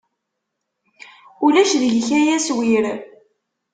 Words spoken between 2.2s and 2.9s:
aswir.